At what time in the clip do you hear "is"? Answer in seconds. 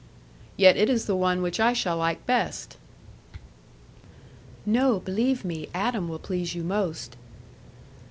0.89-1.05